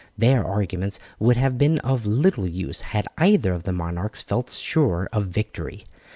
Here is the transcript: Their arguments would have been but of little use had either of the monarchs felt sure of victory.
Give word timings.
Their 0.17 0.43
arguments 0.43 0.97
would 1.19 1.37
have 1.37 1.59
been 1.59 1.75
but 1.75 1.85
of 1.85 2.05
little 2.07 2.47
use 2.47 2.81
had 2.81 3.07
either 3.19 3.53
of 3.53 3.65
the 3.65 3.71
monarchs 3.71 4.23
felt 4.23 4.49
sure 4.49 5.07
of 5.13 5.27
victory. 5.27 5.85